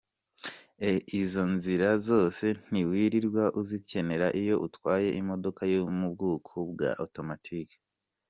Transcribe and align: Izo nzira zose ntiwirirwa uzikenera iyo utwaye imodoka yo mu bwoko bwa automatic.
Izo 1.21 1.43
nzira 1.55 1.89
zose 2.07 2.45
ntiwirirwa 2.69 3.43
uzikenera 3.59 4.27
iyo 4.41 4.55
utwaye 4.67 5.07
imodoka 5.21 5.61
yo 5.73 5.81
mu 5.97 6.07
bwoko 6.13 6.53
bwa 6.71 6.91
automatic. 7.03 7.69